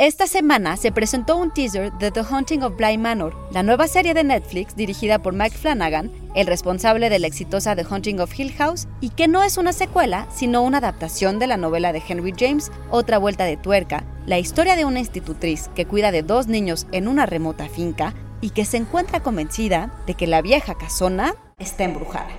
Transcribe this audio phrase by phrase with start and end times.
[0.00, 4.14] Esta semana se presentó un teaser de The Haunting of Bly Manor, la nueva serie
[4.14, 8.50] de Netflix dirigida por Mike Flanagan, el responsable de la exitosa The Haunting of Hill
[8.54, 12.32] House, y que no es una secuela, sino una adaptación de la novela de Henry
[12.34, 16.86] James, Otra Vuelta de Tuerca, la historia de una institutriz que cuida de dos niños
[16.92, 21.84] en una remota finca y que se encuentra convencida de que la vieja casona está
[21.84, 22.30] embrujada.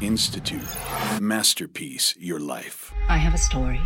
[0.00, 0.66] Institute.
[1.20, 2.92] Masterpiece Your Life.
[3.08, 3.78] I have a story.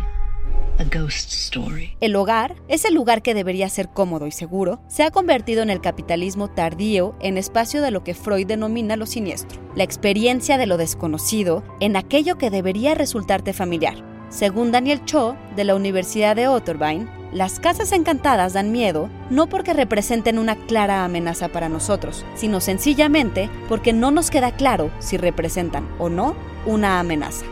[0.89, 1.95] Ghost Story.
[1.99, 5.81] El hogar, ese lugar que debería ser cómodo y seguro, se ha convertido en el
[5.81, 10.77] capitalismo tardío en espacio de lo que Freud denomina lo siniestro, la experiencia de lo
[10.77, 14.03] desconocido en aquello que debería resultarte familiar.
[14.29, 19.73] Según Daniel Cho, de la Universidad de Otterbein, las casas encantadas dan miedo no porque
[19.73, 25.87] representen una clara amenaza para nosotros, sino sencillamente porque no nos queda claro si representan
[25.99, 26.35] o no
[26.65, 27.45] una amenaza.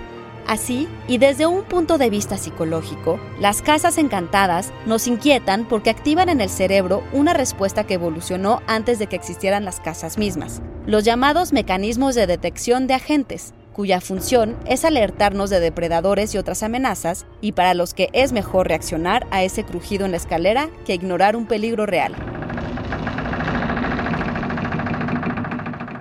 [0.48, 6.30] Así, y desde un punto de vista psicológico, las casas encantadas nos inquietan porque activan
[6.30, 11.04] en el cerebro una respuesta que evolucionó antes de que existieran las casas mismas, los
[11.04, 17.26] llamados mecanismos de detección de agentes, cuya función es alertarnos de depredadores y otras amenazas,
[17.41, 21.36] y para los que es mejor reaccionar a ese crujido en la escalera que ignorar
[21.36, 22.16] un peligro real.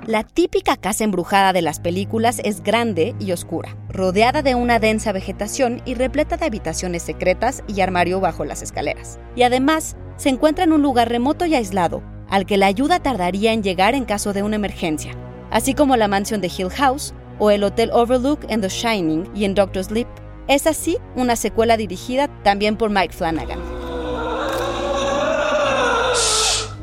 [0.06, 5.10] La típica casa embrujada de las películas es grande y oscura, rodeada de una densa
[5.10, 9.18] vegetación y repleta de habitaciones secretas y armario bajo las escaleras.
[9.34, 13.52] Y además, se encuentra en un lugar remoto y aislado, al que la ayuda tardaría
[13.52, 15.10] en llegar en caso de una emergencia,
[15.50, 19.44] así como la mansión de Hill House o el Hotel Overlook en The Shining y
[19.44, 20.06] en Doctor Sleep.
[20.46, 23.58] Es así una secuela dirigida también por Mike Flanagan.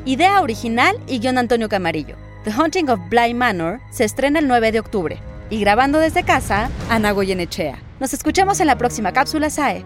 [0.04, 2.16] Idea original y guion Antonio Camarillo.
[2.44, 5.18] The Haunting of Bly Manor se estrena el 9 de octubre.
[5.48, 7.78] Y grabando desde casa, Ana Goyenechea.
[8.00, 9.82] Nos escuchamos en la próxima cápsula SAE.